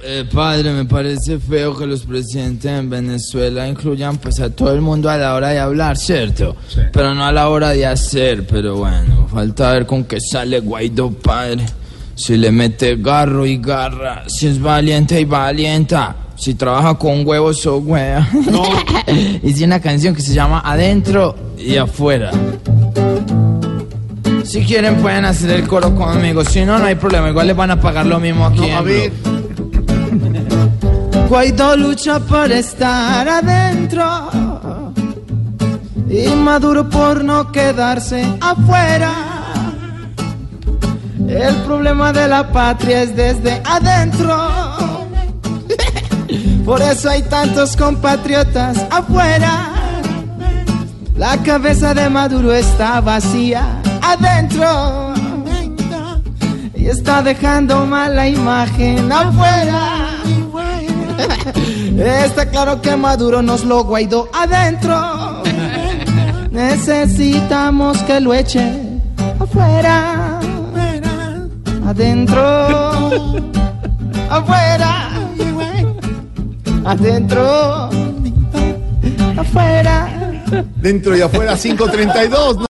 [0.00, 4.80] Eh, padre, me parece feo que los presidentes en Venezuela incluyan pues a todo el
[4.80, 6.56] mundo a la hora de hablar, ¿cierto?
[6.92, 11.10] Pero no a la hora de hacer, pero bueno, falta ver con qué sale Guaidó,
[11.10, 11.66] padre.
[12.14, 17.64] Si le mete garro y garra, si es valiente y valienta, si trabaja con huevos
[17.66, 18.28] o huea.
[19.42, 22.30] Hice una canción que se llama Adentro y Afuera.
[24.44, 27.72] Si quieren pueden hacer el coro conmigo, si no, no hay problema, igual les van
[27.72, 28.70] a pagar lo mismo aquí.
[28.70, 29.10] a en ver.
[29.10, 29.27] Blue.
[31.28, 34.30] Guaidó lucha por estar adentro
[36.08, 39.12] y Maduro por no quedarse afuera.
[41.28, 44.34] El problema de la patria es desde adentro.
[46.64, 49.72] Por eso hay tantos compatriotas afuera.
[51.16, 55.12] La cabeza de Maduro está vacía adentro
[56.74, 60.17] y está dejando mala imagen afuera.
[61.98, 65.42] Está claro que Maduro nos lo guaidó adentro.
[66.52, 68.72] Necesitamos que lo eche
[69.40, 70.38] afuera.
[71.84, 73.10] Adentro.
[74.30, 75.10] Afuera.
[76.84, 77.90] Adentro.
[79.36, 80.08] Afuera.
[80.76, 82.58] Dentro y afuera 532.